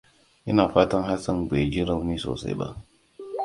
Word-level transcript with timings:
Ina 0.49 0.65
fatan 0.75 1.03
Hassan 1.09 1.39
bai 1.49 1.63
ji 1.71 1.81
rauni 1.89 2.17
sosai 2.23 2.53
ba. 2.59 2.67